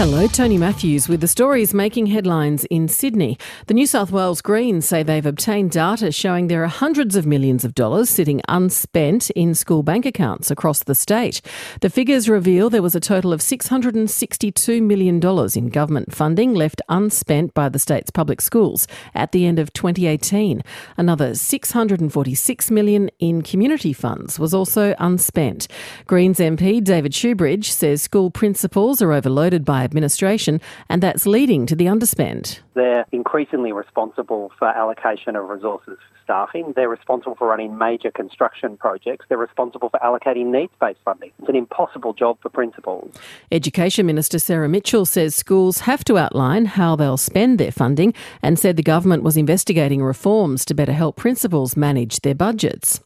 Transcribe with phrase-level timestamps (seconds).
[0.00, 3.36] Hello, Tony Matthews with the stories making headlines in Sydney.
[3.66, 7.66] The New South Wales Greens say they've obtained data showing there are hundreds of millions
[7.66, 11.42] of dollars sitting unspent in school bank accounts across the state.
[11.82, 15.20] The figures reveal there was a total of $662 million
[15.54, 20.62] in government funding left unspent by the state's public schools at the end of 2018.
[20.96, 25.68] Another 646 million in community funds was also unspent.
[26.06, 31.74] Greens MP David Shoebridge says school principals are overloaded by administration, and that's leading to
[31.74, 32.60] the underspend.
[32.74, 36.72] They're increasingly responsible for allocation of resources for staffing.
[36.76, 39.26] They're responsible for running major construction projects.
[39.28, 41.32] They're responsible for allocating needs based funding.
[41.40, 43.12] It's an impossible job for principals.
[43.50, 48.58] Education Minister Sarah Mitchell says schools have to outline how they'll spend their funding and
[48.58, 53.00] said the government was investigating reforms to better help principals manage their budgets.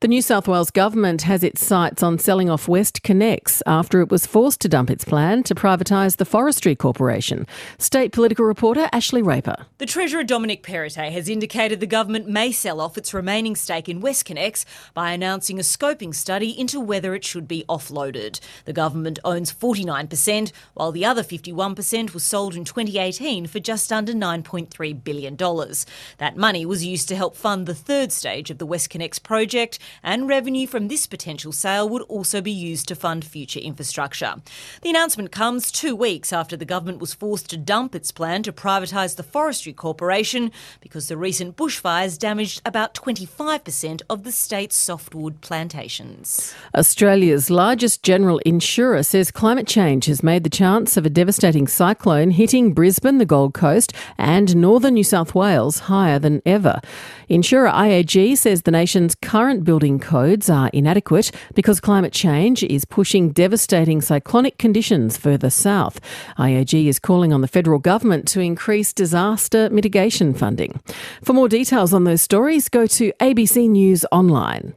[0.00, 4.26] The New South Wales government has its sights on selling off WestConnex after it was
[4.26, 7.46] forced to dump its plan to privatise the Forestry Corporation.
[7.78, 9.66] State political reporter Ashley Raper.
[9.78, 14.00] The Treasurer Dominic Perrottet has indicated the government may sell off its remaining stake in
[14.00, 14.64] WestConnex
[14.94, 18.40] by announcing a scoping study into whether it should be offloaded.
[18.64, 24.12] The government owns 49%, while the other 51% was sold in 2018 for just under
[24.12, 25.36] $9.3 billion.
[25.36, 30.28] That money was used to help fund the third stage of the WestConnex project, and
[30.28, 34.36] revenue from this potential sale would also be used to fund future infrastructure.
[34.82, 38.52] The announcement comes two weeks after the government was forced to dump its plan to
[38.52, 45.40] privatise the Forestry Corporation because the recent bushfires damaged about 25% of the state's softwood
[45.40, 46.54] plantations.
[46.76, 52.30] Australia's largest general insurer says climate change has made the chance of a devastating cyclone
[52.30, 56.80] hitting Brisbane, the Gold Coast, and northern New South Wales higher than ever.
[57.28, 63.30] Insurer IAG says the nation's current building codes are inadequate because climate change is pushing
[63.30, 66.00] devastating cyclonic conditions further south.
[66.38, 70.80] IAG is calling on the federal government to increase disaster mitigation funding.
[71.24, 74.74] For more details on those stories, go to ABC News Online.